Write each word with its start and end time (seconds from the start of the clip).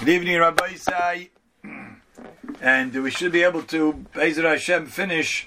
Good 0.00 0.08
evening, 0.08 0.36
Rabbosai. 0.36 1.28
And 2.62 3.02
we 3.02 3.10
should 3.10 3.32
be 3.32 3.42
able 3.42 3.60
to, 3.64 4.06
Bezer 4.14 4.44
Hashem, 4.44 4.86
finish 4.86 5.46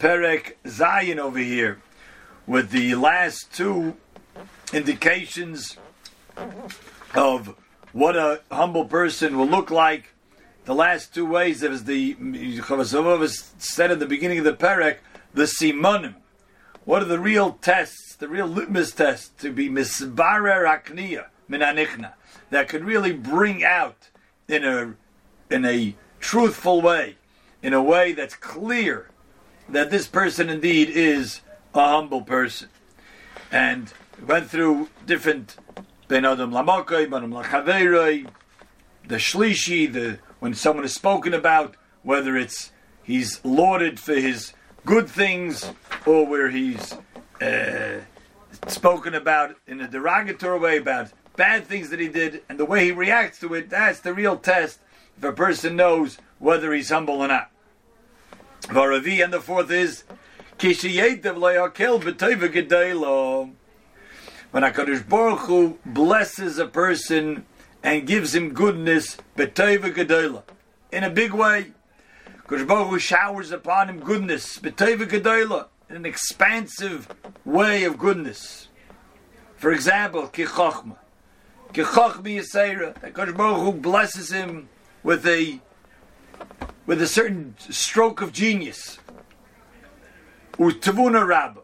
Perek 0.00 0.56
Zion 0.66 1.20
over 1.20 1.38
here 1.38 1.80
with 2.48 2.70
the 2.70 2.96
last 2.96 3.52
two 3.52 3.96
indications 4.72 5.76
of 7.14 7.54
what 7.92 8.16
a 8.16 8.40
humble 8.50 8.86
person 8.86 9.38
will 9.38 9.46
look 9.46 9.70
like. 9.70 10.06
The 10.64 10.74
last 10.74 11.14
two 11.14 11.24
ways, 11.24 11.62
as 11.62 11.84
the 11.84 12.14
Chovos 12.16 12.92
Halevavos 12.92 13.52
said 13.58 13.92
in 13.92 14.00
the 14.00 14.06
beginning 14.06 14.38
of 14.38 14.44
the 14.44 14.54
Perek, 14.54 14.96
the 15.34 15.44
simanim. 15.44 16.16
What 16.84 17.00
are 17.00 17.04
the 17.04 17.20
real 17.20 17.52
tests, 17.52 18.16
the 18.16 18.26
real 18.26 18.48
litmus 18.48 18.90
tests 18.90 19.30
to 19.40 19.52
be 19.52 19.68
misbarer 19.68 20.66
akniya 20.66 21.26
minanichna 21.48 22.14
that 22.50 22.68
could 22.68 22.84
really 22.84 23.12
bring 23.12 23.64
out 23.64 24.08
in 24.48 24.64
a 24.64 24.94
in 25.52 25.64
a 25.64 25.94
truthful 26.20 26.80
way, 26.80 27.16
in 27.62 27.72
a 27.72 27.82
way 27.82 28.12
that's 28.12 28.34
clear 28.36 29.08
that 29.68 29.90
this 29.90 30.06
person 30.06 30.48
indeed 30.48 30.88
is 30.88 31.40
a 31.74 31.88
humble 31.88 32.22
person. 32.22 32.68
And 33.50 33.92
went 34.26 34.50
through 34.50 34.88
different 35.06 35.56
ben 36.08 36.24
adam 36.24 36.52
lamakay, 36.52 37.10
ben 37.10 37.24
adam 37.24 38.32
the 39.06 39.16
shlishi, 39.16 39.92
the 39.92 40.18
when 40.38 40.54
someone 40.54 40.84
is 40.84 40.94
spoken 40.94 41.34
about, 41.34 41.74
whether 42.02 42.36
it's 42.36 42.72
he's 43.02 43.44
lauded 43.44 43.98
for 43.98 44.14
his 44.14 44.52
good 44.84 45.08
things 45.08 45.70
or 46.06 46.26
where 46.26 46.50
he's 46.50 46.94
uh, 47.40 48.00
spoken 48.66 49.14
about 49.14 49.56
in 49.66 49.80
a 49.80 49.88
derogatory 49.88 50.58
way 50.58 50.76
about 50.78 51.10
bad 51.40 51.66
things 51.66 51.88
that 51.88 51.98
he 51.98 52.08
did 52.08 52.42
and 52.50 52.58
the 52.58 52.66
way 52.66 52.84
he 52.84 52.92
reacts 52.92 53.40
to 53.40 53.54
it, 53.54 53.70
that's 53.70 54.00
the 54.00 54.12
real 54.12 54.36
test 54.36 54.78
if 55.16 55.24
a 55.24 55.32
person 55.32 55.74
knows 55.74 56.18
whether 56.38 56.70
he's 56.74 56.90
humble 56.90 57.22
or 57.22 57.28
not. 57.28 57.50
Varavi, 58.64 59.24
and 59.24 59.32
the 59.32 59.40
fourth 59.40 59.70
is 59.70 60.04
when 60.58 60.68
HaKadosh 64.62 65.08
Baruch 65.08 65.38
Hu 65.38 65.78
blesses 65.86 66.58
a 66.58 66.66
person 66.66 67.46
and 67.82 68.06
gives 68.06 68.34
him 68.34 68.52
goodness 68.52 69.16
in 69.38 71.04
a 71.04 71.10
big 71.10 71.32
way 71.32 71.72
because 72.34 72.66
Baruch 72.66 72.88
Hu 72.90 72.98
showers 72.98 73.50
upon 73.50 73.88
him 73.88 74.00
goodness, 74.00 74.58
in 74.58 75.96
an 75.96 76.04
expansive 76.04 77.08
way 77.46 77.84
of 77.84 77.96
goodness. 77.96 78.68
For 79.56 79.72
example, 79.72 80.28
kichochma, 80.28 80.96
kichochma 81.72 82.22
yisera. 82.22 82.94
That 83.00 83.36
Baruch 83.36 83.60
Hu 83.60 83.72
blesses 83.72 84.30
him 84.30 84.68
with 85.02 85.26
a 85.26 85.60
with 86.86 87.00
a 87.00 87.06
certain 87.06 87.54
stroke 87.58 88.20
of 88.20 88.32
genius. 88.32 88.98
Utavuna. 90.58 91.56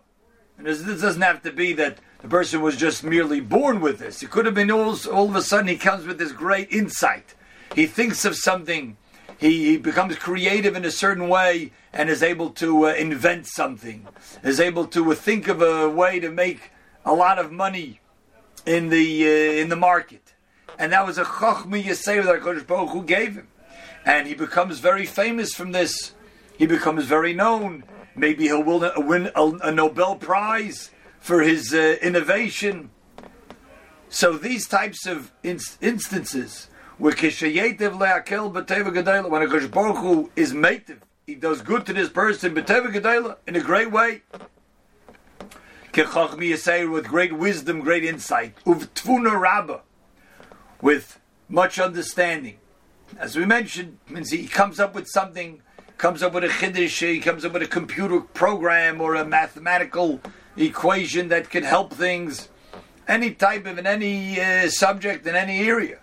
And 0.59 0.67
this 0.67 0.83
doesn't 0.83 1.23
have 1.23 1.43
to 1.43 1.53
be 1.53 1.73
that 1.75 1.99
the 2.23 2.29
person 2.29 2.63
was 2.63 2.77
just 2.77 3.05
merely 3.05 3.41
born 3.41 3.81
with 3.81 3.99
this. 3.99 4.23
It 4.23 4.31
could 4.31 4.47
have 4.47 4.55
been 4.55 4.71
all, 4.71 4.97
all 5.13 5.29
of 5.29 5.37
a 5.37 5.43
sudden 5.43 5.69
he 5.69 5.77
comes 5.77 6.07
with 6.07 6.19
this 6.19 6.33
great 6.33 6.73
insight. 6.73 7.35
He 7.75 7.87
thinks 7.87 8.25
of 8.25 8.37
something 8.37 8.97
he, 9.39 9.73
he 9.73 9.77
becomes 9.77 10.17
creative 10.17 10.77
in 10.77 10.85
a 10.85 10.91
certain 10.91 11.29
way 11.29 11.73
and 11.93 12.09
is 12.09 12.23
able 12.23 12.51
to 12.51 12.87
uh, 12.87 12.95
invent 12.95 13.47
something, 13.47 14.07
is 14.43 14.61
able 14.61 14.87
to 14.87 15.13
uh, 15.13 15.15
think 15.15 15.49
of 15.49 15.61
a 15.61 15.89
way 15.89 16.21
to 16.21 16.31
make 16.31 16.71
a 17.05 17.13
lot 17.13 17.39
of 17.39 17.53
money 17.53 18.01
in 18.67 18.89
the 18.89 19.25
uh, 19.25 19.61
in 19.63 19.69
the 19.69 19.77
market, 19.77 20.35
and 20.79 20.93
that 20.93 21.07
was 21.07 21.19
a 21.19 21.25
chokhmah 21.25 21.83
yaseh 21.83 22.25
that 22.25 22.41
Kodesh 22.43 22.67
Baruch 22.67 22.91
Hu 22.91 23.03
gave 23.03 23.37
him, 23.37 23.49
and 24.05 24.27
he 24.27 24.35
becomes 24.35 24.81
very 24.81 25.07
famous 25.07 25.55
from 25.55 25.73
this. 25.73 26.13
He 26.59 26.67
becomes 26.67 27.05
very 27.05 27.33
known. 27.33 27.85
Maybe 28.15 28.45
he'll 28.45 28.65
win 28.65 29.31
a, 29.35 29.47
a 29.63 29.73
Nobel 29.73 30.17
Prize 30.17 30.91
for 31.21 31.43
his 31.43 31.73
uh, 31.75 31.97
innovation. 32.01 32.91
So 34.09 34.39
these 34.39 34.67
types 34.67 35.07
of 35.07 35.33
instances 35.43 36.69
when 36.99 37.13
a 37.13 37.19
Baruch 39.69 39.97
Hu 39.99 40.31
is 40.35 40.53
mative, 40.55 41.01
he 41.27 41.35
does 41.35 41.61
good 41.61 41.85
to 41.87 41.93
this 41.93 42.09
person 42.09 42.57
in 42.57 43.57
a 43.57 43.61
great 43.61 43.91
way. 43.91 44.23
With 45.97 47.09
great 47.09 47.33
wisdom, 47.33 47.81
great 47.81 48.05
insight, 48.05 48.55
with 50.83 51.21
much 51.49 51.79
understanding. 51.79 52.59
As 53.19 53.35
we 53.35 53.47
mentioned, 53.47 53.99
means 54.09 54.31
he 54.31 54.47
comes 54.47 54.79
up 54.79 54.95
with 54.95 55.07
something, 55.09 55.63
comes 55.97 56.23
up 56.23 56.35
with 56.35 56.45
a 56.45 56.49
chiddush, 56.49 57.15
he 57.15 57.19
comes 57.21 57.47
up 57.47 57.55
with 57.55 57.63
a 57.63 57.67
computer 57.67 58.21
program 58.21 59.01
or 59.01 59.15
a 59.15 59.25
mathematical 59.25 60.21
equation 60.57 61.29
that 61.29 61.49
can 61.49 61.63
help 61.63 61.95
things, 61.95 62.51
any 63.09 63.31
type 63.31 63.65
of 63.65 63.79
in 63.79 63.87
any 63.87 64.39
uh, 64.39 64.69
subject 64.69 65.27
in 65.27 65.35
any 65.35 65.61
area. 65.61 66.01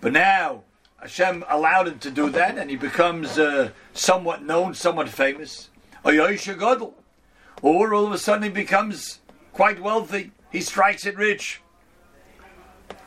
But 0.00 0.12
now 0.12 0.62
Hashem 1.00 1.44
allowed 1.50 1.88
him 1.88 1.98
to 1.98 2.10
do 2.10 2.30
that, 2.30 2.56
and 2.56 2.70
he 2.70 2.76
becomes 2.76 3.38
uh, 3.38 3.72
somewhat 3.92 4.42
known, 4.42 4.72
somewhat 4.72 5.10
famous. 5.10 5.68
Or 6.02 7.94
all 7.94 8.06
of 8.06 8.12
a 8.12 8.18
sudden 8.18 8.44
he 8.44 8.48
becomes 8.48 9.20
quite 9.54 9.80
wealthy. 9.80 10.32
He 10.52 10.60
strikes 10.60 11.06
it 11.06 11.16
rich, 11.16 11.62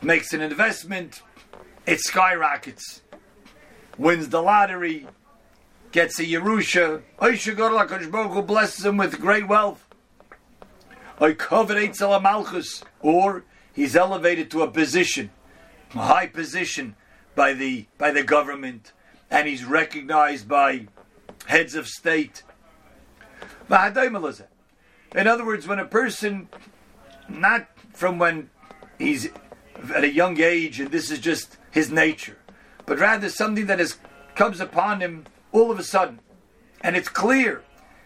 makes 0.02 0.34
an 0.34 0.42
investment, 0.42 1.22
it 1.86 2.00
skyrockets, 2.00 3.04
wins 3.98 4.30
the 4.30 4.42
lottery, 4.42 5.08
gets 5.92 6.20
a 6.20 6.24
Yerusha. 6.24 7.04
who 8.34 8.42
blesses 8.42 8.84
him 8.84 8.98
with 8.98 9.22
great 9.22 9.48
wealth. 9.48 9.84
Or 13.02 13.44
he's 13.74 13.96
elevated 13.96 14.52
to 14.52 14.64
a 14.64 14.72
position 14.72 15.30
a 15.94 16.00
high 16.00 16.28
position 16.28 16.96
by 17.36 17.54
the 17.54 17.86
by 17.98 18.12
the 18.12 18.24
government, 18.24 18.94
and 19.30 19.48
he's 19.48 19.64
recognized 19.64 20.48
by 20.48 20.88
heads 21.46 21.76
of 21.76 21.88
state. 21.88 22.44
In 25.18 25.26
other 25.26 25.44
words, 25.44 25.68
when 25.68 25.80
a 25.80 25.86
person, 25.86 26.48
not 27.28 27.68
from 27.92 28.20
when 28.20 28.52
he's 29.00 29.30
at 29.96 30.04
a 30.04 30.14
young 30.14 30.40
age 30.40 30.80
and 30.80 30.92
this 30.92 31.10
is 31.10 31.18
just 31.18 31.58
his 31.72 31.92
nature, 31.92 32.38
but 32.86 33.00
rather 33.00 33.28
something 33.28 33.66
that 33.66 33.80
is 33.80 33.98
comes 34.36 34.60
upon 34.60 35.02
him 35.02 35.26
all 35.52 35.72
of 35.72 35.80
a 35.80 35.84
sudden, 35.84 36.20
and 36.82 36.96
it's 36.96 37.10
clear 37.10 37.64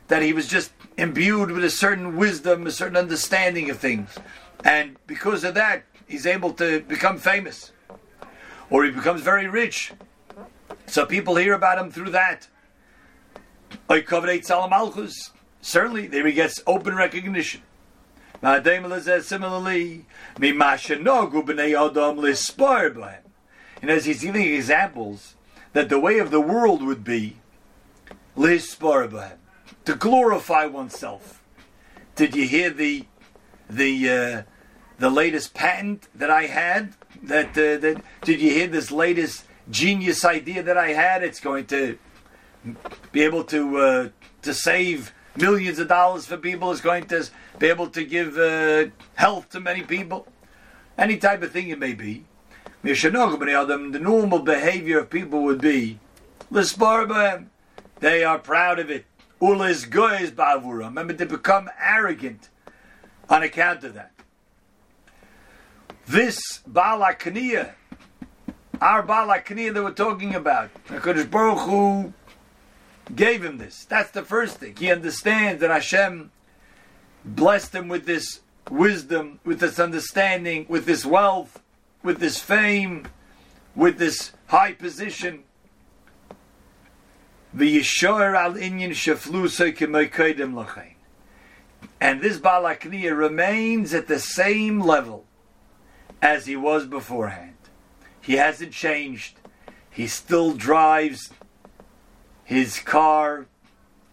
that 0.08 0.22
he 0.22 0.32
was 0.32 0.48
just 0.48 0.72
imbued 0.98 1.52
with 1.52 1.66
a 1.66 1.70
certain 1.70 2.16
wisdom, 2.16 2.66
a 2.66 2.72
certain 2.72 2.96
understanding 2.96 3.70
of 3.70 3.78
things, 3.78 4.18
and 4.64 4.96
because 5.06 5.44
of 5.44 5.54
that, 5.54 5.84
he's 6.08 6.26
able 6.26 6.54
to 6.54 6.80
become 6.82 7.18
famous. 7.18 7.74
Or 8.70 8.86
he 8.86 8.92
becomes 8.92 9.20
very 9.20 9.48
rich. 9.50 9.92
So 10.88 11.06
people 11.06 11.36
hear 11.36 11.56
about 11.56 11.78
him 11.78 11.92
through 11.92 12.12
that. 12.12 12.48
Certainly, 15.62 16.08
there 16.08 16.26
he 16.26 16.34
gets 16.34 16.62
open 16.66 16.96
recognition. 16.96 17.62
Similarly, 18.42 20.06
and 23.82 23.90
as 23.90 24.06
he's 24.06 24.22
giving 24.22 24.54
examples 24.54 25.36
that 25.74 25.90
the 25.90 26.00
way 26.00 26.20
of 26.20 26.32
the 26.32 26.42
world 26.42 26.84
would 26.84 27.04
be 27.04 27.38
to 29.86 29.96
glorify 29.96 30.66
oneself. 30.66 31.42
Did 32.16 32.36
you 32.36 32.48
hear 32.48 32.70
the 32.72 33.06
the 33.70 34.10
uh, 34.10 34.44
the 35.02 35.10
latest 35.10 35.54
patent 35.54 36.08
that 36.16 36.30
I 36.30 36.46
had. 36.46 36.94
That, 37.24 37.50
uh, 37.50 37.78
that 37.78 38.02
did 38.24 38.40
you 38.40 38.52
hear 38.52 38.68
this 38.68 38.92
latest 38.92 39.46
genius 39.70 40.24
idea 40.24 40.64
that 40.64 40.78
I 40.78 40.90
had? 40.90 41.24
It's 41.24 41.40
going 41.40 41.66
to 41.68 41.98
be 43.12 43.24
able 43.24 43.44
to 43.46 43.78
uh, 43.78 44.10
to 44.44 44.54
save 44.54 45.14
millions 45.36 45.80
of 45.80 45.88
dollars 45.88 46.26
for 46.26 46.38
people. 46.38 46.72
is 46.72 46.82
going 46.82 47.06
to 47.06 47.30
be 47.60 47.68
able 47.68 47.88
to 47.88 48.04
give 48.04 48.38
uh, 48.38 48.86
health 49.16 49.50
to 49.50 49.60
many 49.60 49.82
people. 49.82 50.28
Any 50.98 51.18
type 51.18 51.42
of 51.42 51.52
thing 51.52 51.70
it 51.70 51.80
may 51.80 51.94
be. 51.94 52.26
The 52.84 54.00
normal 54.02 54.40
behavior 54.40 55.00
of 55.00 55.10
people 55.10 55.44
would 55.44 55.62
be, 55.62 56.00
they 58.00 58.24
are 58.24 58.40
proud 58.40 58.80
of 58.80 58.90
it. 58.90 59.06
Remember, 59.40 61.14
to 61.14 61.26
become 61.26 61.70
arrogant 61.82 62.50
on 63.30 63.44
account 63.44 63.84
of 63.84 63.94
that. 63.94 64.12
This 66.08 66.60
Balakaniya, 66.70 67.72
our 68.82 69.04
Balakaniya 69.04 69.74
that 69.74 69.84
we're 69.84 69.92
talking 69.92 70.36
about, 70.36 70.70
Baruch 70.88 71.60
Hu 71.60 72.14
gave 73.16 73.44
him 73.44 73.58
this. 73.58 73.86
That's 73.86 74.12
the 74.12 74.24
first 74.24 74.58
thing. 74.58 74.76
He 74.76 74.92
understands 74.92 75.62
that 75.62 75.70
Hashem 75.70 76.32
blessed 77.24 77.76
him 77.76 77.88
with 77.88 78.06
this 78.06 78.42
wisdom, 78.70 79.40
with 79.44 79.60
this 79.60 79.80
understanding, 79.80 80.66
with 80.70 80.86
this 80.86 81.06
wealth, 81.06 81.62
with 82.04 82.20
this 82.20 82.40
fame, 82.40 83.08
with 83.76 83.98
this 83.98 84.32
high 84.48 84.74
position. 84.74 85.44
And 92.00 92.22
this 92.22 92.38
Balakniya 92.40 93.18
remains 93.18 93.94
at 93.94 94.08
the 94.08 94.20
same 94.20 94.80
level 94.80 95.26
as 96.22 96.46
he 96.46 96.56
was 96.56 96.86
beforehand. 96.86 97.56
He 98.22 98.36
hasn't 98.36 98.72
changed. 98.72 99.38
He 99.90 100.08
still 100.08 100.54
drives 100.54 101.32
his 102.44 102.80
car, 102.80 103.46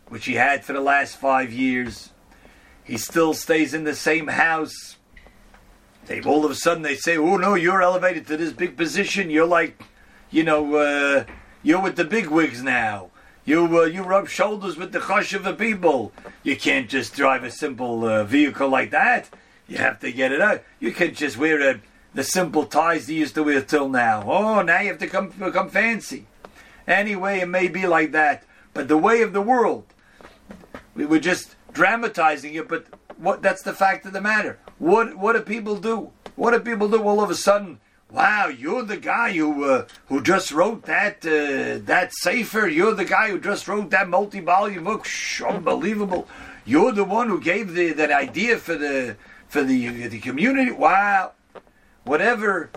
which 0.08 0.26
he 0.26 0.34
had 0.34 0.64
for 0.64 0.72
the 0.72 0.80
last 0.80 1.16
five 1.16 1.52
years. 1.52 2.10
He 2.84 2.96
still 2.96 3.34
stays 3.34 3.74
in 3.74 3.84
the 3.84 3.94
same 3.94 4.28
house. 4.28 4.96
They 6.06 6.22
all 6.22 6.44
of 6.44 6.50
a 6.50 6.54
sudden 6.54 6.82
they 6.82 6.94
say, 6.94 7.18
"Oh 7.18 7.36
no, 7.36 7.54
you're 7.54 7.82
elevated 7.82 8.26
to 8.28 8.36
this 8.36 8.52
big 8.52 8.76
position. 8.76 9.28
You're 9.28 9.46
like, 9.46 9.82
you 10.30 10.42
know, 10.42 10.76
uh, 10.76 11.24
you're 11.62 11.82
with 11.82 11.96
the 11.96 12.04
big 12.04 12.28
wigs 12.28 12.62
now. 12.62 13.10
You 13.44 13.80
uh, 13.80 13.84
you 13.84 14.02
rub 14.02 14.28
shoulders 14.28 14.76
with 14.76 14.92
the 14.92 15.00
chush 15.00 15.34
of 15.34 15.44
the 15.44 15.54
people. 15.54 16.12
You 16.42 16.56
can't 16.56 16.88
just 16.88 17.14
drive 17.14 17.44
a 17.44 17.50
simple 17.50 18.04
uh, 18.04 18.24
vehicle 18.24 18.68
like 18.68 18.90
that. 18.90 19.28
You 19.66 19.78
have 19.78 20.00
to 20.00 20.12
get 20.12 20.32
it 20.32 20.40
out. 20.40 20.62
You 20.80 20.92
can't 20.92 21.16
just 21.16 21.36
wear 21.36 21.60
a, 21.70 21.80
the 22.14 22.24
simple 22.24 22.64
ties 22.64 23.10
you 23.10 23.18
used 23.18 23.34
to 23.34 23.42
wear 23.42 23.60
till 23.60 23.88
now. 23.88 24.22
Oh, 24.26 24.62
now 24.62 24.80
you 24.80 24.88
have 24.88 24.98
to 24.98 25.06
come 25.06 25.28
become 25.28 25.68
fancy. 25.68 26.26
Anyway, 26.88 27.38
it 27.38 27.48
may 27.48 27.68
be 27.68 27.86
like 27.86 28.12
that, 28.12 28.44
but 28.72 28.88
the 28.88 28.96
way 28.96 29.20
of 29.20 29.34
the 29.34 29.42
world, 29.42 29.84
we 30.94 31.04
were 31.04 31.18
just 31.18 31.54
dramatizing 31.72 32.54
it. 32.54 32.66
But 32.66 32.86
what? 33.18 33.42
That's 33.42 33.62
the 33.62 33.74
fact 33.74 34.06
of 34.06 34.14
the 34.14 34.22
matter. 34.22 34.58
What 34.78 35.16
what 35.16 35.34
do 35.34 35.42
people 35.42 35.76
do? 35.76 36.10
What 36.34 36.52
do 36.52 36.60
people 36.60 36.88
do 36.88 37.02
all 37.02 37.20
of 37.20 37.30
a 37.30 37.34
sudden? 37.34 37.78
Wow, 38.10 38.46
you're 38.46 38.84
the 38.84 38.96
guy 38.96 39.32
who 39.32 39.64
uh, 39.64 39.86
who 40.06 40.22
just 40.22 40.50
wrote 40.50 40.84
that 40.84 41.26
uh, 41.26 41.84
that 41.84 42.14
sefer. 42.14 42.66
You're 42.66 42.94
the 42.94 43.04
guy 43.04 43.28
who 43.28 43.38
just 43.38 43.68
wrote 43.68 43.90
that 43.90 44.08
multi-volume 44.08 44.84
book. 44.84 45.04
Shh, 45.04 45.42
unbelievable! 45.42 46.26
You're 46.64 46.92
the 46.92 47.04
one 47.04 47.28
who 47.28 47.38
gave 47.38 47.74
the 47.74 47.92
that 47.92 48.10
idea 48.10 48.56
for 48.56 48.76
the 48.76 49.16
for 49.46 49.62
the 49.62 50.08
the 50.08 50.20
community. 50.20 50.72
Wow, 50.72 51.32
whatever 52.04 52.70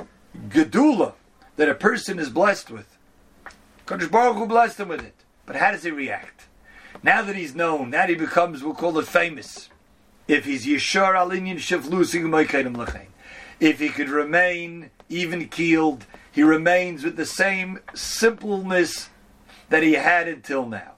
gedula 0.49 1.13
that 1.55 1.69
a 1.69 1.75
person 1.75 2.19
is 2.19 2.29
blessed 2.29 2.69
with, 2.69 2.97
Kodesh 3.85 4.11
Baruch 4.11 4.37
Hu 4.37 4.45
blessed 4.45 4.79
him 4.79 4.89
with 4.89 5.03
it. 5.03 5.15
But 5.45 5.55
how 5.55 5.71
does 5.71 5.83
he 5.83 5.91
react? 5.91 6.47
Now 7.03 7.21
that 7.23 7.35
he's 7.35 7.55
known, 7.55 7.89
now 7.89 8.07
he 8.07 8.15
becomes, 8.15 8.63
we'll 8.63 8.73
call 8.73 8.97
it 8.99 9.07
famous. 9.07 9.69
If 10.27 10.45
he's 10.45 10.65
Yeshar 10.65 11.13
Alinian 11.15 11.55
Sheflusing 11.55 12.23
Moikainim 12.23 12.75
Lachain. 12.75 13.07
If 13.59 13.79
he 13.79 13.89
could 13.89 14.09
remain 14.09 14.91
even 15.09 15.47
keeled, 15.47 16.05
he 16.31 16.43
remains 16.43 17.03
with 17.03 17.15
the 17.15 17.25
same 17.25 17.79
simpleness 17.93 19.09
that 19.69 19.83
he 19.83 19.93
had 19.93 20.27
until 20.27 20.65
now. 20.65 20.93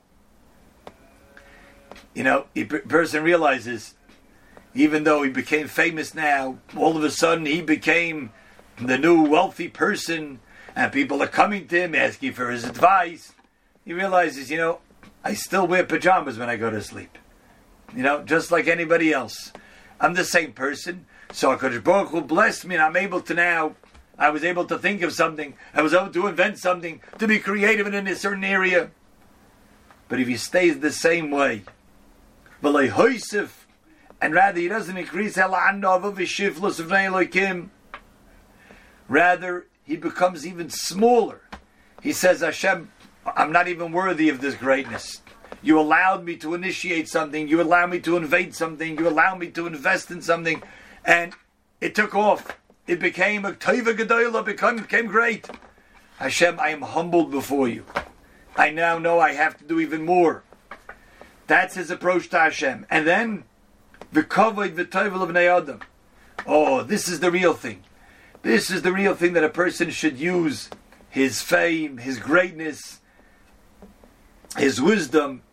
You 2.14 2.24
know, 2.24 2.46
a 2.56 2.64
person 2.64 3.24
realizes, 3.24 3.96
even 4.76 5.04
though 5.04 5.24
he 5.24 5.30
became 5.30 5.68
famous 5.68 6.14
now, 6.14 6.60
all 6.78 6.96
of 6.96 7.04
a 7.04 7.12
sudden 7.12 7.46
he 7.46 7.62
became 7.62 8.32
the 8.80 8.98
new 8.98 9.24
wealthy 9.24 9.68
person, 9.68 10.40
and 10.76 10.92
people 10.92 11.22
are 11.22 11.28
coming 11.28 11.68
to 11.68 11.82
him 11.84 11.96
asking 11.96 12.34
for 12.34 12.50
his 12.50 12.64
advice. 12.64 13.34
He 13.86 13.94
realizes, 13.94 14.50
you 14.50 14.58
know, 14.58 14.80
I 15.24 15.34
still 15.34 15.68
wear 15.68 15.84
pajamas 15.84 16.38
when 16.38 16.50
I 16.50 16.58
go 16.58 16.70
to 16.70 16.82
sleep. 16.82 17.18
You 17.96 18.04
know, 18.04 18.24
just 18.24 18.52
like 18.52 18.68
anybody 18.68 19.14
else. 19.14 19.54
I'm 20.00 20.16
the 20.16 20.26
same 20.26 20.54
person. 20.54 21.06
So 21.32 21.56
HaKadosh 21.56 21.84
Baruch 21.84 22.10
Hu 22.10 22.22
blessed 22.22 22.66
me 22.66 22.76
and 22.76 22.84
I'm 22.84 22.96
able 22.96 23.22
to 23.22 23.34
now, 23.34 23.76
I 24.18 24.30
was 24.30 24.44
able 24.44 24.66
to 24.66 24.78
think 24.78 25.02
of 25.02 25.14
something. 25.14 25.56
I 25.74 25.82
was 25.82 25.94
able 25.94 26.12
to 26.12 26.28
invent 26.28 26.60
something, 26.60 27.02
to 27.20 27.28
be 27.28 27.40
creative 27.40 27.88
in 27.88 28.08
a 28.08 28.16
certain 28.16 28.44
area. 28.44 28.92
But 30.08 30.20
if 30.20 30.28
he 30.28 30.38
stays 30.38 30.80
the 30.80 30.92
same 30.92 31.32
way, 31.32 31.64
and 32.64 34.34
rather 34.34 34.60
he 34.60 34.68
doesn't 34.68 34.98
increase 34.98 35.38
rather 39.10 39.66
he 39.84 39.98
becomes 39.98 40.46
even 40.46 40.70
smaller. 40.70 41.42
He 42.02 42.14
says, 42.14 42.42
Hashem, 42.42 42.90
I'm 43.26 43.52
not 43.52 43.68
even 43.68 43.92
worthy 43.92 44.30
of 44.30 44.42
this 44.42 44.56
greatness. 44.56 45.22
You 45.62 45.80
allowed 45.80 46.26
me 46.26 46.36
to 46.38 46.54
initiate 46.54 47.08
something. 47.08 47.48
You 47.48 47.62
allowed 47.62 47.90
me 47.90 48.00
to 48.02 48.18
invade 48.18 48.54
something. 48.56 48.98
You 48.98 49.08
allowed 49.08 49.40
me 49.40 49.48
to 49.52 49.68
invest 49.68 50.12
in 50.12 50.22
something. 50.22 50.62
And 51.06 51.34
it 51.80 51.96
took 51.96 52.16
off. 52.16 52.58
It 52.86 53.00
became 53.00 53.46
a 53.46 53.54
Taiva 53.54 53.96
Gedoyla, 53.96 54.44
became, 54.44 54.78
became 54.78 55.08
great. 55.08 55.50
Hashem, 56.18 56.60
I 56.60 56.70
am 56.70 56.82
humbled 56.82 57.32
before 57.32 57.68
you. 57.68 57.86
I 58.56 58.72
now 58.72 58.98
know 58.98 59.20
I 59.20 59.34
have 59.34 59.58
to 59.58 59.64
do 59.64 59.80
even 59.80 60.06
more. 60.06 60.44
That's 61.48 61.76
his 61.76 61.90
approach 61.90 62.30
to 62.30 62.40
Hashem. 62.40 62.86
And 62.90 63.08
then, 63.08 63.44
the 64.12 64.24
Kavod 64.24 64.76
V'Toivel 64.76 65.22
of 65.22 65.36
Adam. 65.36 65.80
Oh, 66.46 66.84
this 66.84 67.08
is 67.08 67.20
the 67.20 67.32
real 67.32 67.54
thing. 67.54 67.84
This 68.44 68.70
is 68.70 68.82
the 68.82 68.92
real 68.92 69.16
thing 69.16 69.34
that 69.34 69.44
a 69.46 69.50
person 69.50 69.90
should 69.90 70.20
use 70.20 70.70
his 71.10 71.42
fame, 71.42 71.98
his 71.98 72.20
greatness, 72.20 73.00
his 74.58 74.82
wisdom, 74.82 75.44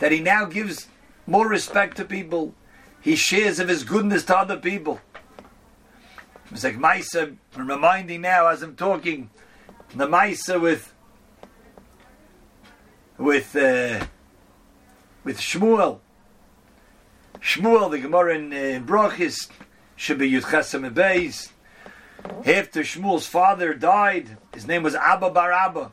that 0.00 0.10
he 0.10 0.18
now 0.18 0.44
gives 0.44 0.88
more 1.28 1.48
respect 1.48 1.96
to 1.96 2.04
people. 2.04 2.52
He 3.00 3.14
shares 3.14 3.60
of 3.60 3.68
his 3.68 3.84
goodness 3.84 4.24
to 4.24 4.36
other 4.36 4.56
people. 4.56 5.00
It's 6.50 6.64
like 6.64 6.76
Maisa, 6.76 7.36
I'm 7.54 7.68
reminding 7.68 8.22
now 8.22 8.48
as 8.48 8.62
I'm 8.62 8.74
talking, 8.74 9.30
the 9.94 10.08
Maisa 10.08 10.60
with 10.60 10.92
with 13.16 13.54
uh, 13.54 14.04
with 15.22 15.38
Shmuel. 15.38 16.00
Shmuel, 17.40 17.92
the 17.92 18.00
Gemara 18.00 18.34
in 18.34 18.52
uh, 18.52 18.80
Brachos, 18.84 19.48
should 19.94 20.18
be 20.18 20.30
Yudchesam 20.32 20.92
Beis. 20.92 21.50
After 22.24 22.80
Shmuel's 22.80 23.26
father 23.26 23.74
died, 23.74 24.36
his 24.52 24.66
name 24.66 24.82
was 24.82 24.94
Abba 24.94 25.30
Bar 25.30 25.52
Abba. 25.52 25.92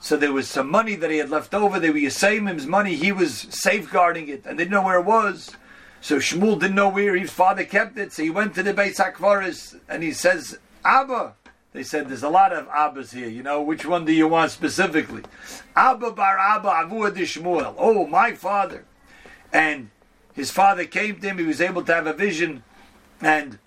So 0.00 0.16
there 0.16 0.32
was 0.32 0.48
some 0.48 0.70
money 0.70 0.94
that 0.94 1.10
he 1.10 1.18
had 1.18 1.30
left 1.30 1.54
over. 1.54 1.80
They 1.80 1.90
were 1.90 1.98
Yesomim's 1.98 2.66
money. 2.66 2.94
He 2.94 3.10
was 3.10 3.46
safeguarding 3.50 4.28
it 4.28 4.46
and 4.46 4.56
didn't 4.56 4.70
know 4.70 4.82
where 4.82 5.00
it 5.00 5.06
was. 5.06 5.50
So 6.00 6.16
Shmuel 6.18 6.60
didn't 6.60 6.76
know 6.76 6.88
where 6.88 7.16
his 7.16 7.30
father 7.30 7.64
kept 7.64 7.98
it. 7.98 8.12
So 8.12 8.22
he 8.22 8.30
went 8.30 8.54
to 8.54 8.62
the 8.62 8.72
Beis 8.72 8.96
HaKvaros 8.96 9.80
and 9.88 10.02
he 10.02 10.12
says, 10.12 10.58
Abba. 10.84 11.34
They 11.72 11.82
said, 11.82 12.08
there's 12.08 12.22
a 12.22 12.28
lot 12.28 12.52
of 12.52 12.66
Abbas 12.74 13.12
here. 13.12 13.28
You 13.28 13.42
know, 13.42 13.60
which 13.60 13.84
one 13.84 14.04
do 14.04 14.12
you 14.12 14.26
want 14.26 14.52
specifically? 14.52 15.22
Abba 15.76 16.12
bar 16.12 16.38
Abba 16.38 16.68
Avua 16.68 17.12
Shmuel. 17.12 17.74
Oh, 17.76 18.06
my 18.06 18.32
father. 18.32 18.84
And 19.52 19.90
his 20.32 20.50
father 20.50 20.84
came 20.84 21.20
to 21.20 21.28
him. 21.28 21.38
He 21.38 21.44
was 21.44 21.60
able 21.60 21.82
to 21.84 21.94
have 21.94 22.06
a 22.06 22.12
vision. 22.12 22.62
And 23.20 23.58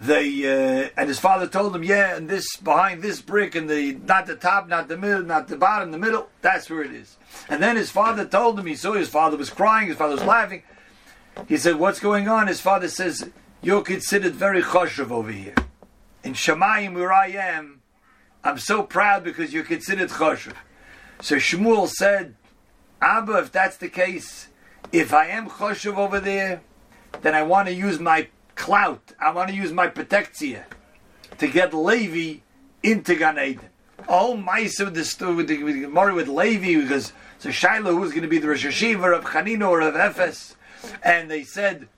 they 0.00 0.46
uh, 0.46 0.88
and 0.96 1.08
his 1.08 1.18
father 1.18 1.46
told 1.46 1.76
him, 1.76 1.84
yeah, 1.84 2.16
and 2.16 2.28
this 2.28 2.56
behind 2.56 3.02
this 3.02 3.20
brick, 3.20 3.54
and 3.54 3.68
the 3.68 3.92
not 4.06 4.26
the 4.26 4.34
top, 4.34 4.66
not 4.66 4.88
the 4.88 4.96
middle, 4.96 5.22
not 5.22 5.48
the 5.48 5.58
bottom, 5.58 5.90
the 5.90 5.98
middle. 5.98 6.30
That's 6.40 6.70
where 6.70 6.82
it 6.82 6.92
is. 6.92 7.18
And 7.50 7.62
then 7.62 7.76
his 7.76 7.90
father 7.90 8.24
told 8.24 8.58
him. 8.58 8.66
He 8.66 8.76
saw 8.76 8.94
his 8.94 9.10
father 9.10 9.36
was 9.36 9.50
crying. 9.50 9.88
His 9.88 9.98
father 9.98 10.14
was 10.14 10.24
laughing. 10.24 10.62
He 11.46 11.58
said, 11.58 11.76
"What's 11.76 12.00
going 12.00 12.28
on?" 12.28 12.46
His 12.46 12.62
father 12.62 12.88
says, 12.88 13.28
"You're 13.60 13.82
considered 13.82 14.34
very 14.34 14.62
choshev 14.62 15.10
over 15.10 15.30
here 15.30 15.54
in 16.24 16.32
Shamayim, 16.32 16.94
where 16.94 17.12
I 17.12 17.28
am. 17.28 17.82
I'm 18.42 18.58
so 18.58 18.82
proud 18.82 19.22
because 19.22 19.52
you're 19.52 19.64
considered 19.64 20.08
choshev." 20.08 20.54
So 21.20 21.36
Shmuel 21.36 21.90
said, 21.90 22.36
"Abba, 23.02 23.38
if 23.40 23.52
that's 23.52 23.76
the 23.76 23.90
case, 23.90 24.48
if 24.92 25.12
I 25.12 25.26
am 25.26 25.50
choshev 25.50 25.98
over 25.98 26.20
there, 26.20 26.62
then 27.20 27.34
I 27.34 27.42
want 27.42 27.68
to 27.68 27.74
use 27.74 28.00
my 28.00 28.28
clout. 28.60 29.12
I 29.18 29.32
want 29.32 29.48
to 29.48 29.56
use 29.56 29.72
my 29.72 29.88
protectia 29.88 30.66
to 31.38 31.48
get 31.48 31.72
Levi 31.72 32.40
into 32.82 33.14
Gan 33.14 33.38
Eden. 33.38 33.70
Oh, 34.06 34.36
my 34.36 34.68
with 34.78 34.94
the 34.94 35.04
story 35.04 35.34
with 35.34 35.48
the 35.48 35.86
with 36.12 36.28
Levi 36.28 36.82
because 36.82 37.12
so 37.38 37.50
Shiloh 37.50 37.94
who's 37.94 38.10
going 38.10 38.22
to 38.22 38.28
be 38.28 38.38
the 38.38 38.48
Rosh 38.48 38.66
Hashiva 38.66 39.16
of 39.16 39.24
Chanina 39.24 39.68
or 39.68 39.80
of 39.80 39.96
Ephes, 39.96 40.56
and 41.02 41.30
they 41.30 41.42
said 41.42 41.88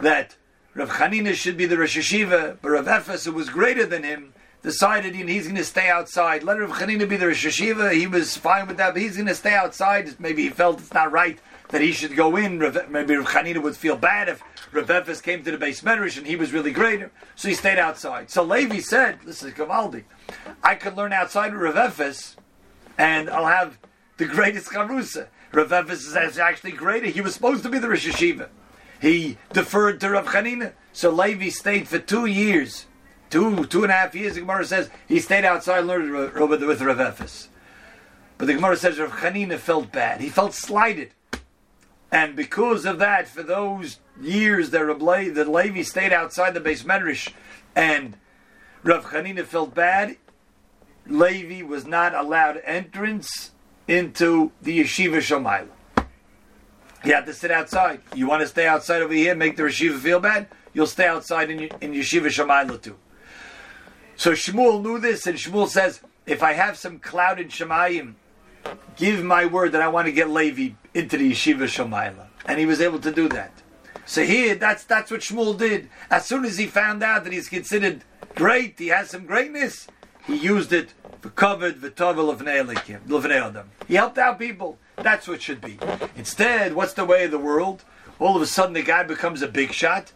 that 0.00 0.36
Rav 0.74 0.90
Chanina 0.90 1.32
should 1.34 1.56
be 1.56 1.66
the 1.66 1.78
Rosh 1.78 1.96
Hashiva, 1.96 2.58
but 2.60 2.68
Rav 2.68 2.88
Ephes, 2.88 3.24
who 3.24 3.32
was 3.32 3.48
greater 3.48 3.86
than 3.86 4.02
him, 4.02 4.34
decided 4.62 5.14
you 5.14 5.24
know, 5.24 5.32
he's 5.32 5.44
going 5.44 5.54
to 5.54 5.64
stay 5.64 5.88
outside. 5.88 6.42
Let 6.42 6.58
Rav 6.58 6.70
Chanina 6.70 7.08
be 7.08 7.16
the 7.16 7.28
Rosh 7.28 7.46
Hashiva. 7.46 7.92
He 7.92 8.08
was 8.08 8.36
fine 8.36 8.66
with 8.66 8.78
that, 8.78 8.94
but 8.94 9.02
he's 9.02 9.16
going 9.16 9.28
to 9.28 9.34
stay 9.36 9.54
outside. 9.54 10.18
Maybe 10.18 10.42
he 10.42 10.50
felt 10.50 10.80
it's 10.80 10.92
not 10.92 11.12
right 11.12 11.38
that 11.68 11.80
he 11.80 11.92
should 11.92 12.16
go 12.16 12.36
in. 12.36 12.58
Maybe 12.58 13.16
Rav 13.16 13.26
Chanina 13.26 13.62
would 13.62 13.76
feel 13.76 13.96
bad 13.96 14.28
if 14.28 14.42
Rav 14.72 14.90
Ephes 14.90 15.20
came 15.20 15.42
to 15.44 15.50
the 15.50 15.58
Beis 15.58 15.82
Medrash 15.82 16.18
and 16.18 16.26
he 16.26 16.36
was 16.36 16.52
really 16.52 16.72
greater, 16.72 17.10
so 17.36 17.48
he 17.48 17.54
stayed 17.54 17.78
outside. 17.78 18.30
So 18.30 18.42
Levi 18.42 18.80
said, 18.80 19.20
"This 19.24 19.42
is 19.42 19.52
Gavaldi. 19.52 20.04
I 20.62 20.74
could 20.74 20.96
learn 20.96 21.12
outside 21.12 21.52
of 21.52 21.60
Rav 21.60 21.76
Ephes, 21.76 22.36
and 22.98 23.30
I'll 23.30 23.46
have 23.46 23.78
the 24.16 24.26
greatest 24.26 24.68
charusa. 24.68 25.28
Rav 25.52 25.72
Ephes 25.72 26.06
is 26.06 26.38
actually 26.38 26.72
greater. 26.72 27.06
He 27.06 27.20
was 27.20 27.34
supposed 27.34 27.62
to 27.62 27.68
be 27.68 27.78
the 27.78 27.88
Rosh 27.88 28.06
Hashiva. 28.08 28.48
He 29.00 29.38
deferred 29.52 30.00
to 30.00 30.10
Rav 30.10 30.26
Chanina, 30.26 30.72
so 30.92 31.10
Levi 31.10 31.48
stayed 31.48 31.88
for 31.88 31.98
two 31.98 32.26
years 32.26 32.86
two 33.34 33.64
two 33.66 33.82
and 33.82 33.90
a 33.90 33.96
half 33.96 34.14
years. 34.14 34.34
The 34.34 34.40
Gemara 34.40 34.64
says 34.64 34.90
he 35.08 35.18
stayed 35.18 35.44
outside 35.44 35.80
and 35.80 35.88
learned 35.88 36.12
with 36.12 36.80
Rav 36.80 37.00
Ephes. 37.00 37.48
But 38.38 38.46
the 38.46 38.54
Gemara 38.54 38.76
says 38.76 38.98
Rav 38.98 39.10
Chanina 39.10 39.58
felt 39.58 39.90
bad. 39.90 40.20
He 40.20 40.28
felt 40.28 40.54
slighted. 40.54 41.10
And 42.14 42.36
because 42.36 42.84
of 42.84 43.00
that, 43.00 43.26
for 43.26 43.42
those 43.42 43.98
years 44.20 44.70
that, 44.70 44.86
that 45.34 45.48
Levi 45.48 45.82
stayed 45.82 46.12
outside 46.12 46.54
the 46.54 46.60
Beis 46.60 46.84
Medrash 46.84 47.32
and 47.74 48.16
Rav 48.84 49.06
Chanina 49.06 49.44
felt 49.44 49.74
bad, 49.74 50.16
Levi 51.08 51.66
was 51.66 51.86
not 51.86 52.14
allowed 52.14 52.62
entrance 52.64 53.50
into 53.88 54.52
the 54.62 54.78
yeshiva 54.78 55.16
Shomayla. 55.16 56.06
He 57.02 57.10
had 57.10 57.26
to 57.26 57.34
sit 57.34 57.50
outside. 57.50 58.00
You 58.14 58.28
want 58.28 58.42
to 58.42 58.46
stay 58.46 58.68
outside 58.68 59.02
over 59.02 59.12
here, 59.12 59.34
make 59.34 59.56
the 59.56 59.64
yeshiva 59.64 59.98
feel 59.98 60.20
bad? 60.20 60.46
You'll 60.72 60.86
stay 60.86 61.08
outside 61.08 61.50
in, 61.50 61.62
in 61.80 61.94
yeshiva 61.94 62.26
Shomayla 62.26 62.80
too. 62.80 62.96
So 64.14 64.34
Shmuel 64.34 64.80
knew 64.80 65.00
this, 65.00 65.26
and 65.26 65.36
Shmuel 65.36 65.66
says, 65.66 66.00
if 66.26 66.44
I 66.44 66.52
have 66.52 66.78
some 66.78 67.00
cloud 67.00 67.40
in 67.40 67.48
Shamayim, 67.48 68.14
give 68.94 69.24
my 69.24 69.46
word 69.46 69.72
that 69.72 69.82
I 69.82 69.88
want 69.88 70.06
to 70.06 70.12
get 70.12 70.30
Levi 70.30 70.74
into 70.94 71.18
the 71.18 71.32
yeshiva 71.32 71.64
Shomayla. 71.64 72.26
And 72.46 72.58
he 72.58 72.66
was 72.66 72.80
able 72.80 73.00
to 73.00 73.12
do 73.12 73.28
that. 73.28 73.52
So 74.06 74.22
here, 74.22 74.54
that's 74.54 74.84
that's 74.84 75.10
what 75.10 75.20
Shmuel 75.20 75.58
did. 75.58 75.88
As 76.10 76.26
soon 76.26 76.44
as 76.44 76.58
he 76.58 76.66
found 76.66 77.02
out 77.02 77.24
that 77.24 77.32
he's 77.32 77.48
considered 77.48 78.04
great, 78.34 78.78
he 78.78 78.88
has 78.88 79.10
some 79.10 79.24
greatness, 79.26 79.86
he 80.26 80.36
used 80.36 80.72
it 80.72 80.92
for 81.20 81.30
covered 81.30 81.82
of 81.82 82.44
them. 82.44 83.70
He 83.88 83.94
helped 83.94 84.18
out 84.18 84.38
people. 84.38 84.78
That's 84.96 85.26
what 85.26 85.42
should 85.42 85.60
be. 85.60 85.78
Instead, 86.16 86.74
what's 86.74 86.92
the 86.92 87.04
way 87.04 87.24
of 87.24 87.30
the 87.30 87.38
world? 87.38 87.84
All 88.18 88.36
of 88.36 88.42
a 88.42 88.46
sudden, 88.46 88.74
the 88.74 88.82
guy 88.82 89.02
becomes 89.02 89.42
a 89.42 89.48
big 89.48 89.72
shot. 89.72 90.12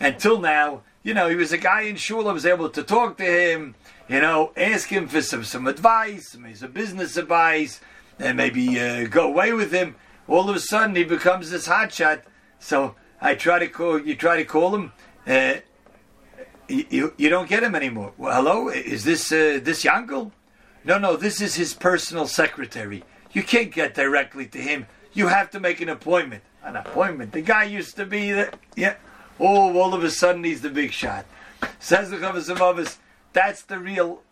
Until 0.00 0.40
now, 0.40 0.82
you 1.02 1.14
know, 1.14 1.28
he 1.28 1.36
was 1.36 1.52
a 1.52 1.58
guy 1.58 1.82
in 1.82 1.96
shul. 1.96 2.28
I 2.28 2.32
was 2.32 2.46
able 2.46 2.68
to 2.70 2.82
talk 2.82 3.18
to 3.18 3.24
him. 3.24 3.74
You 4.08 4.20
know, 4.20 4.52
ask 4.56 4.88
him 4.88 5.08
for 5.08 5.22
some 5.22 5.44
some 5.44 5.66
advice, 5.66 6.36
maybe 6.36 6.54
some 6.54 6.72
business 6.72 7.16
advice, 7.16 7.80
and 8.18 8.36
maybe 8.36 8.80
uh, 8.80 9.06
go 9.06 9.26
away 9.28 9.52
with 9.52 9.72
him. 9.72 9.96
All 10.32 10.48
of 10.48 10.56
a 10.56 10.60
sudden, 10.60 10.96
he 10.96 11.04
becomes 11.04 11.50
this 11.50 11.68
hotshot. 11.68 12.22
So 12.58 12.94
I 13.20 13.34
try 13.34 13.58
to 13.58 13.68
call. 13.68 14.00
You 14.00 14.14
try 14.16 14.38
to 14.38 14.44
call 14.46 14.74
him. 14.74 14.92
Uh, 15.26 15.56
you, 16.68 17.12
you 17.18 17.28
don't 17.28 17.50
get 17.50 17.62
him 17.62 17.74
anymore. 17.74 18.14
Well, 18.16 18.34
hello, 18.34 18.70
is 18.70 19.04
this 19.04 19.30
uh, 19.30 19.60
this 19.62 19.84
Yankel? 19.84 20.32
No, 20.84 20.96
no, 20.96 21.16
this 21.16 21.42
is 21.42 21.56
his 21.56 21.74
personal 21.74 22.26
secretary. 22.26 23.04
You 23.32 23.42
can't 23.42 23.70
get 23.70 23.92
directly 23.92 24.46
to 24.46 24.58
him. 24.58 24.86
You 25.12 25.28
have 25.28 25.50
to 25.50 25.60
make 25.60 25.82
an 25.82 25.90
appointment. 25.90 26.42
An 26.62 26.76
appointment. 26.76 27.32
The 27.32 27.42
guy 27.42 27.64
used 27.64 27.96
to 27.96 28.06
be 28.06 28.32
the 28.32 28.54
yeah. 28.74 28.94
Oh, 29.38 29.78
all 29.78 29.92
of 29.92 30.02
a 30.02 30.10
sudden 30.10 30.44
he's 30.44 30.62
the 30.62 30.70
big 30.70 30.92
shot. 30.92 31.26
Says 31.78 32.08
the 32.08 32.26
of 32.26 32.98
that's 33.34 33.62
the 33.62 33.78
real 33.78 34.22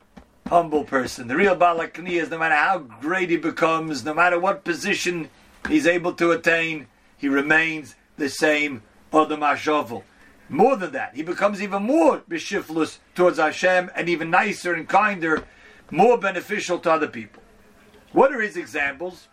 humble 0.48 0.84
person. 0.84 1.28
The 1.28 1.36
real 1.36 1.56
balakni 1.56 2.12
is 2.12 2.30
no 2.30 2.38
matter 2.38 2.54
how 2.54 2.78
great 2.78 3.28
he 3.28 3.36
becomes, 3.36 4.02
no 4.02 4.14
matter 4.14 4.38
what 4.40 4.64
position 4.64 5.28
he's 5.68 5.86
able 5.86 6.12
to 6.14 6.32
attain, 6.32 6.86
he 7.16 7.28
remains 7.28 7.94
the 8.16 8.28
same 8.28 8.82
Adam 9.12 9.40
Ashovel. 9.40 10.02
More 10.48 10.76
than 10.76 10.92
that, 10.92 11.14
he 11.14 11.22
becomes 11.22 11.62
even 11.62 11.84
more 11.84 12.18
bishiflus 12.28 12.98
towards 13.14 13.38
Hashem 13.38 13.90
and 13.94 14.08
even 14.08 14.30
nicer 14.30 14.74
and 14.74 14.88
kinder, 14.88 15.44
more 15.90 16.18
beneficial 16.18 16.78
to 16.80 16.90
other 16.90 17.06
people. 17.06 17.42
What 18.12 18.32
are 18.32 18.40
his 18.40 18.56
examples? 18.56 19.28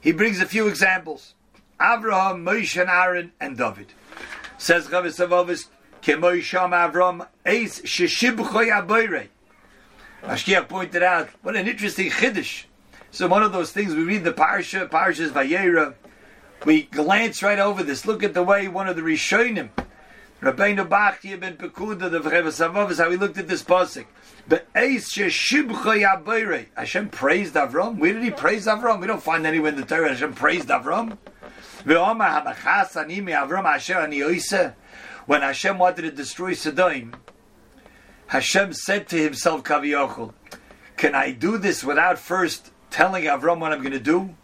He 0.00 0.12
brings 0.12 0.40
a 0.40 0.46
few 0.46 0.68
examples. 0.68 1.34
Avraham, 1.80 2.42
Moshe, 2.42 2.80
and 2.80 2.90
Aaron, 2.90 3.32
and 3.40 3.56
David. 3.56 3.92
Says 4.58 4.86
Chovos 4.86 5.18
Halevavos, 5.18 5.66
Kemoisham 6.02 6.70
Avram, 6.70 7.26
Eis 7.44 7.80
Sheshibchoy 7.80 8.70
Aboirei. 8.70 9.28
Mashgiach 10.22 10.68
pointed 10.68 11.02
out, 11.02 11.28
what 11.42 11.56
an 11.56 11.68
interesting 11.68 12.10
chiddush. 12.10 12.64
So 13.16 13.26
one 13.28 13.42
of 13.42 13.50
those 13.50 13.72
things 13.72 13.94
we 13.94 14.02
read 14.02 14.24
the 14.24 14.32
parsha, 14.34 14.90
parshas 14.90 15.30
Vayera, 15.30 15.94
we 16.66 16.82
glance 16.82 17.42
right 17.42 17.58
over 17.58 17.82
this. 17.82 18.04
Look 18.04 18.22
at 18.22 18.34
the 18.34 18.42
way 18.42 18.68
one 18.68 18.88
of 18.88 18.96
the 18.96 19.00
Rishonim, 19.00 19.70
Rabbeinu 20.42 20.86
Bachya 20.86 21.40
ben 21.40 21.56
Pekuda, 21.56 22.10
the 22.10 22.20
V'chevas 22.20 22.90
is 22.90 22.98
how 22.98 23.10
he 23.10 23.16
looked 23.16 23.38
at 23.38 23.48
this 23.48 23.62
pasuk. 23.62 24.04
Hashem 26.76 27.08
praised 27.08 27.54
Avram. 27.54 27.96
Where 27.96 28.12
did 28.12 28.22
he 28.22 28.30
praise 28.30 28.66
Avram? 28.66 29.00
We 29.00 29.06
don't 29.06 29.22
find 29.22 29.46
anywhere 29.46 29.70
in 29.70 29.76
the 29.76 29.86
Torah 29.86 30.10
Hashem 30.10 30.34
praised 30.34 30.68
Avram. 30.68 31.16
When 35.24 35.40
Hashem 35.40 35.78
wanted 35.78 36.02
to 36.02 36.10
destroy 36.10 36.52
Sodom, 36.52 37.16
Hashem 38.26 38.74
said 38.74 39.08
to 39.08 39.16
himself, 39.16 39.62
Kaviyachol, 39.62 40.34
can 40.98 41.14
I 41.14 41.30
do 41.30 41.56
this 41.56 41.82
without 41.82 42.18
first 42.18 42.72
telling 42.90 43.24
Avram 43.24 43.58
what 43.58 43.72
I'm 43.72 43.80
going 43.80 43.92
to 43.92 44.00
do? 44.00 44.34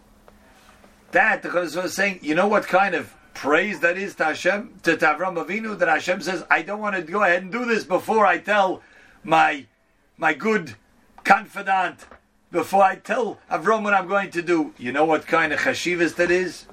That, 1.13 1.43
the 1.43 1.51
Chazal 1.51 1.83
was 1.83 1.95
saying, 1.95 2.21
you 2.23 2.35
know 2.35 2.49
what 2.49 2.67
kind 2.67 2.95
of 2.95 3.15
praise 3.35 3.81
that 3.81 3.99
is 3.99 4.15
to 4.17 4.25
Hashem, 4.25 4.81
to 4.83 4.97
Avram 4.97 5.43
Avinu, 5.43 5.79
that 5.79 5.89
Hashem 5.89 6.21
says, 6.23 6.45
I 6.51 6.63
don't 6.63 6.81
want 6.81 6.97
to 6.97 7.03
go 7.03 7.23
ahead 7.23 7.43
and 7.43 7.53
do 7.53 7.65
this 7.65 7.85
before 7.85 8.27
I 8.27 8.39
tell 8.39 8.83
my, 9.25 9.67
my 10.17 10.35
good 10.35 10.77
confidant, 11.25 12.07
before 12.51 12.83
I 12.83 12.97
tell 12.97 13.39
Avram 13.51 13.83
what 13.83 13.95
I'm 13.95 14.09
going 14.09 14.31
to 14.31 14.43
do. 14.43 14.75
You 14.79 14.93
know 14.93 15.05
what 15.05 15.27
kind 15.27 15.53
of 15.53 15.61
chashivas 15.61 16.17
that 16.17 16.31
is? 16.31 16.67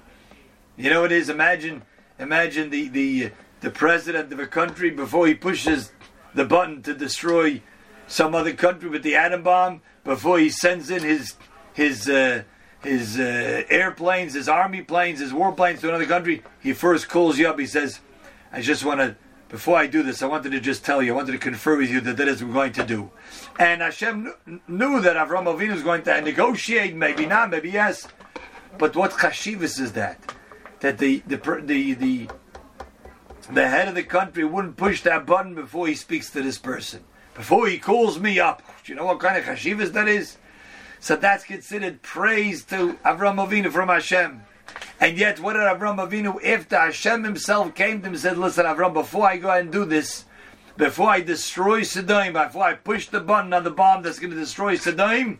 You 0.78 0.90
know 0.90 1.02
what 1.02 1.12
it 1.12 1.18
is? 1.18 1.30
Imagine, 1.30 1.84
imagine 2.18 2.70
the, 2.70 2.88
the, 2.88 3.32
the 3.62 3.70
president 3.70 4.32
of 4.32 4.40
a 4.40 4.48
country 4.48 4.90
before 4.90 5.28
he 5.28 5.34
pushes 5.34 5.92
the 6.34 6.46
button 6.46 6.82
to 6.84 6.94
destroy 6.94 7.62
some 8.08 8.34
other 8.34 8.54
country 8.54 8.90
with 8.90 9.04
the 9.04 9.16
atom 9.16 9.44
bomb, 9.44 9.82
before 10.04 10.40
he 10.40 10.50
sends 10.50 10.90
in 10.90 11.04
his, 11.04 11.36
his, 11.80 12.10
uh, 12.10 12.44
his 12.84 13.18
uh, 13.18 13.64
airplanes, 13.70 14.34
his 14.34 14.50
army 14.50 14.82
planes, 14.82 15.20
his 15.22 15.32
warplanes 15.32 15.80
to 15.80 15.88
another 15.88 16.06
country, 16.06 16.44
he 16.60 16.74
first 16.74 17.08
calls 17.08 17.38
you 17.40 17.48
up. 17.48 17.58
He 17.58 17.66
says, 17.66 18.02
I 18.52 18.60
just 18.62 18.84
want 18.84 19.00
to, 19.00 19.16
before 19.48 19.78
I 19.78 19.88
do 19.88 20.04
this, 20.04 20.22
I 20.22 20.26
wanted 20.26 20.52
to 20.52 20.60
just 20.60 20.84
tell 20.84 21.02
you, 21.02 21.14
I 21.14 21.16
wanted 21.16 21.32
to 21.32 21.38
confer 21.38 21.78
with 21.78 21.90
you 21.90 22.02
that 22.02 22.18
that 22.18 22.28
is 22.28 22.44
what 22.44 22.50
we're 22.50 22.54
going 22.54 22.74
to 22.74 22.86
do. 22.86 23.12
And 23.60 23.82
Hashem 23.82 24.34
knew 24.68 25.00
that 25.00 25.16
Avram 25.16 25.46
Avinu 25.46 25.72
was 25.72 25.84
going 25.84 26.04
to 26.04 26.20
negotiate, 26.20 26.96
maybe 26.96 27.26
not, 27.26 27.50
maybe 27.50 27.70
yes. 27.70 28.10
But 28.78 28.98
what 28.98 29.12
chashivas 29.12 29.80
is 29.80 29.94
that? 29.94 30.34
That 30.82 30.98
the, 30.98 31.24
the, 31.28 31.38
the, 31.64 31.94
the, 31.94 32.30
the 33.52 33.68
head 33.70 33.88
of 33.88 33.96
the 33.96 34.04
country 34.04 34.44
wouldn't 34.44 34.76
push 34.76 35.02
that 35.04 35.26
button 35.26 35.56
before 35.56 35.88
he 35.88 35.96
speaks 35.96 36.30
to 36.32 36.42
this 36.42 36.58
person. 36.58 37.06
Before 37.36 37.70
he 37.70 37.80
calls 37.80 38.20
me 38.20 38.38
up. 38.38 38.64
Do 38.84 38.92
you 38.92 38.98
know 38.98 39.06
what 39.06 39.22
kind 39.22 39.38
of 39.38 39.46
chashivas 39.46 39.94
that 39.94 40.10
is? 40.10 40.38
So 41.00 41.16
that's 41.16 41.44
considered 41.44 42.02
praise 42.02 42.64
to 42.66 42.94
Avram 43.06 43.36
Avinu 43.36 43.72
from 43.72 43.90
Hashem. 43.90 44.42
And 45.00 45.18
yet, 45.18 45.40
what 45.40 45.54
did 45.54 45.62
Avram 45.62 45.98
Avinu, 45.98 46.44
after 46.46 46.78
Hashem 46.78 47.24
himself 47.24 47.74
came 47.74 48.02
to 48.02 48.08
him 48.08 48.14
and 48.14 48.22
said, 48.22 48.38
Listen, 48.38 48.66
Avram, 48.66 48.94
before 48.94 49.28
I 49.28 49.38
go 49.38 49.50
and 49.50 49.72
do 49.72 49.86
this, 49.86 50.26
before 50.78 51.10
I 51.10 51.22
destroy 51.22 51.84
Sodom, 51.84 52.34
before 52.34 52.64
I 52.64 52.74
push 52.74 53.08
the 53.08 53.22
button 53.22 53.54
on 53.54 53.64
the 53.64 53.72
bomb 53.72 54.04
that's 54.04 54.20
going 54.20 54.32
to 54.32 54.40
destroy 54.40 54.76
Sodom, 54.76 55.40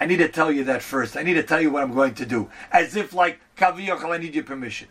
I 0.00 0.06
need 0.06 0.18
to 0.18 0.28
tell 0.28 0.50
you 0.50 0.64
that 0.64 0.82
first. 0.82 1.16
I 1.16 1.22
need 1.22 1.34
to 1.34 1.42
tell 1.42 1.60
you 1.60 1.70
what 1.70 1.82
I'm 1.82 1.94
going 1.94 2.14
to 2.14 2.26
do. 2.26 2.48
As 2.70 2.96
if, 2.96 3.12
like, 3.12 3.40
Kaviyachal, 3.56 4.10
I 4.10 4.18
need 4.18 4.34
your 4.34 4.44
permission. 4.44 4.88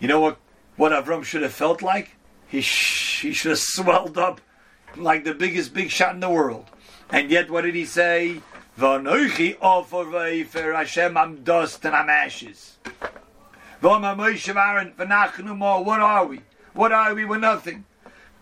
You 0.00 0.08
know 0.08 0.20
what, 0.20 0.38
what 0.76 0.92
Avram 0.92 1.24
should 1.24 1.42
have 1.42 1.52
felt 1.52 1.82
like? 1.82 2.16
He, 2.48 2.60
sh- 2.60 3.22
he 3.22 3.32
should 3.32 3.50
have 3.50 3.58
swelled 3.60 4.18
up 4.18 4.40
like 4.96 5.24
the 5.24 5.34
biggest 5.34 5.72
big 5.72 5.90
shot 5.90 6.14
in 6.14 6.20
the 6.20 6.30
world. 6.30 6.66
And 7.10 7.30
yet, 7.30 7.50
what 7.50 7.62
did 7.62 7.74
he 7.74 7.84
say? 7.84 8.40
V'anoichi 8.78 9.56
offer 9.60 10.04
v'efer 10.04 10.74
Hashem, 10.74 11.16
I'm 11.16 11.44
dust 11.44 11.84
and 11.84 11.94
I'm 11.94 12.10
ashes. 12.10 12.78
V'omar 13.80 14.16
Moshe 14.16 14.54
Aaron, 14.54 14.92
v'nachnu 14.98 15.56
mo, 15.56 15.80
what 15.80 16.00
are 16.00 16.26
we? 16.26 16.40
What 16.72 16.90
are 16.90 17.14
we? 17.14 17.24
We're 17.24 17.38
nothing. 17.38 17.84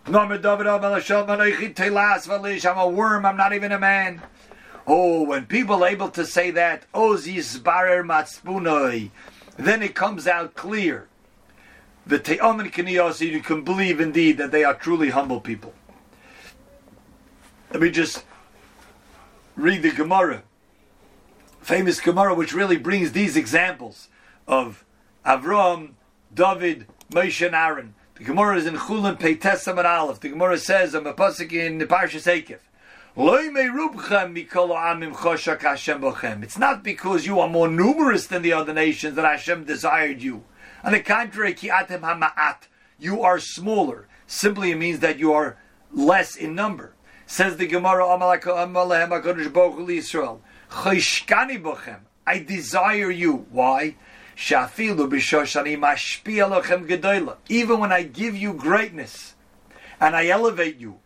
Nomer 0.06 0.40
David 0.40 0.66
Amal 0.66 0.94
Hashem, 0.94 1.26
v'anoichi 1.26 1.74
telas 1.74 2.26
v'lish, 2.26 2.70
I'm 2.70 2.78
a 2.78 2.88
worm, 2.88 3.26
I'm 3.26 3.36
not 3.36 3.52
even 3.52 3.72
a 3.72 3.78
man. 3.78 4.22
Oh, 4.86 5.22
when 5.22 5.44
people 5.44 5.84
are 5.84 5.88
able 5.88 6.08
to 6.10 6.24
say 6.24 6.50
that, 6.52 6.86
oz 6.94 7.26
yisbarer 7.26 8.02
matzpunoi, 8.02 9.10
then 9.56 9.82
it 9.82 9.94
comes 9.94 10.26
out 10.26 10.54
clear. 10.54 11.08
The 12.06 12.18
Te'omen 12.18 13.20
you 13.20 13.40
can 13.40 13.62
believe 13.62 14.00
indeed 14.00 14.38
that 14.38 14.50
they 14.50 14.64
are 14.64 14.74
truly 14.74 15.10
humble 15.10 15.40
people. 15.40 15.74
Let 17.70 17.80
me 17.80 17.90
just 17.90 18.24
read 19.56 19.82
the 19.82 19.90
Gemara, 19.90 20.42
famous 21.60 22.00
Gemara, 22.00 22.34
which 22.34 22.52
really 22.52 22.76
brings 22.76 23.12
these 23.12 23.36
examples 23.36 24.08
of 24.46 24.84
Avram, 25.24 25.92
David, 26.34 26.86
Moshe, 27.10 27.44
and 27.44 27.54
Aaron. 27.54 27.94
The 28.14 28.24
Gemara 28.24 28.56
is 28.56 28.66
in 28.66 28.74
Chulin 28.74 29.18
Peites 29.18 29.66
and 29.66 29.78
Aleph. 29.78 30.20
The 30.20 30.28
Gemara 30.30 30.58
says, 30.58 30.94
I'm 30.94 31.06
a 31.06 31.14
pasuk 31.14 31.52
in 31.52 31.78
the 31.78 31.86
Parshas 31.86 32.26
Ekev. 32.26 32.60
It's 36.42 36.58
not 36.58 36.82
because 36.82 37.26
you 37.26 37.40
are 37.40 37.48
more 37.48 37.68
numerous 37.68 38.26
than 38.26 38.40
the 38.40 38.54
other 38.54 38.72
nations 38.72 39.16
that 39.16 39.24
Hashem 39.24 39.64
desired 39.64 40.22
you. 40.22 40.44
On 40.82 40.92
the 40.92 41.00
contrary, 41.00 41.52
Kiatim 41.52 42.00
Hama'at, 42.00 42.68
you 42.98 43.20
are 43.20 43.38
smaller. 43.38 44.08
Simply 44.26 44.70
it 44.70 44.78
means 44.78 45.00
that 45.00 45.18
you 45.18 45.32
are 45.34 45.58
less 45.92 46.36
in 46.36 46.54
number. 46.54 46.94
Says 47.32 47.56
the 47.56 47.66
Gemara, 47.66 48.04
Yisrael, 49.88 50.40
I 52.26 52.38
desire 52.38 53.10
you. 53.10 53.46
Why? 53.50 53.94
Even 57.48 57.80
when 57.80 57.90
I 57.90 58.02
give 58.02 58.36
you 58.36 58.52
greatness 58.52 59.34
and 59.98 60.14
I 60.14 60.26
elevate 60.26 60.76
you, 60.76 60.98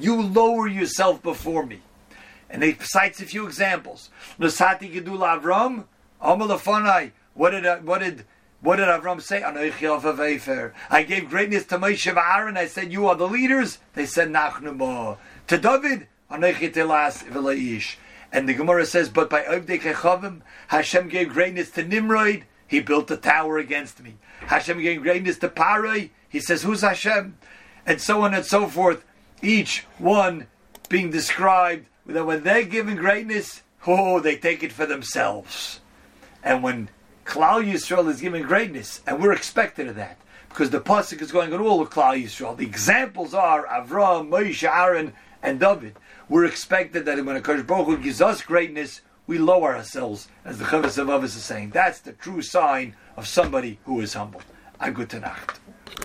you 0.00 0.22
lower 0.22 0.66
yourself 0.66 1.22
before 1.22 1.64
me. 1.64 1.80
And 2.50 2.64
he 2.64 2.76
cites 2.80 3.20
a 3.20 3.24
few 3.24 3.46
examples. 3.46 4.10
What 4.36 4.50
did 7.50 7.66
uh, 7.66 7.76
what 7.84 8.00
did 8.00 8.24
what 8.60 8.76
did 8.76 8.88
Avram 8.88 9.22
say? 9.22 9.42
I 9.42 11.02
gave 11.04 11.30
greatness 11.30 11.64
to 11.66 11.78
Moshe 11.78 12.08
and 12.08 12.18
Aaron. 12.18 12.56
I 12.56 12.66
said, 12.66 12.92
You 12.92 13.06
are 13.06 13.14
the 13.14 13.28
leaders. 13.28 13.78
They 13.94 14.04
said, 14.04 14.30
Nachnu 14.30 15.16
To 15.46 15.58
David, 15.58 16.08
and 16.30 18.48
the 18.48 18.54
Gemara 18.54 18.86
says, 18.86 19.08
But 19.08 19.30
by 19.30 19.42
Ovdei 19.42 20.42
Hashem 20.68 21.08
gave 21.08 21.28
greatness 21.30 21.70
to 21.70 21.84
Nimrod. 21.84 22.44
He 22.66 22.80
built 22.80 23.10
a 23.10 23.16
tower 23.16 23.58
against 23.58 24.02
me. 24.02 24.16
Hashem 24.40 24.82
gave 24.82 25.02
greatness 25.02 25.38
to 25.38 25.48
Parai. 25.48 26.10
He 26.28 26.40
says, 26.40 26.62
Who's 26.62 26.82
Hashem? 26.82 27.38
And 27.86 28.00
so 28.00 28.22
on 28.22 28.34
and 28.34 28.44
so 28.44 28.66
forth. 28.66 29.04
Each 29.40 29.86
one 29.98 30.48
being 30.88 31.10
described 31.10 31.86
that 32.06 32.26
when 32.26 32.42
they're 32.42 32.64
given 32.64 32.96
greatness, 32.96 33.62
oh, 33.86 34.20
they 34.20 34.36
take 34.36 34.62
it 34.62 34.72
for 34.72 34.84
themselves. 34.84 35.80
And 36.42 36.62
when 36.62 36.90
Klal 37.28 37.62
Yisrael 37.62 38.08
is 38.08 38.22
given 38.22 38.42
greatness, 38.42 39.02
and 39.06 39.20
we're 39.20 39.34
expected 39.34 39.86
of 39.86 39.96
that 39.96 40.16
because 40.48 40.70
the 40.70 40.80
pasuk 40.80 41.20
is 41.20 41.30
going 41.30 41.52
on 41.52 41.60
all 41.60 41.82
of 41.82 41.90
Klal 41.90 42.24
Yisrael. 42.24 42.56
The 42.56 42.64
examples 42.64 43.34
are 43.34 43.66
Avram, 43.66 44.30
Moshe, 44.30 44.66
Aaron, 44.66 45.12
and 45.42 45.60
David. 45.60 45.94
We're 46.30 46.46
expected 46.46 47.04
that 47.04 47.22
when 47.22 47.36
a 47.36 47.42
Kosh 47.42 47.60
Baruch 47.64 47.86
Hu 47.86 47.98
gives 47.98 48.22
us 48.22 48.40
greatness, 48.40 49.02
we 49.26 49.36
lower 49.36 49.76
ourselves, 49.76 50.28
as 50.42 50.58
the 50.58 50.64
Chavos 50.64 50.96
of 50.96 51.22
is 51.22 51.34
saying. 51.34 51.68
That's 51.68 52.00
the 52.00 52.14
true 52.14 52.40
sign 52.40 52.96
of 53.14 53.28
somebody 53.28 53.78
who 53.84 54.00
is 54.00 54.14
humble. 54.14 54.40
A 54.80 54.90
Nacht. 54.90 55.60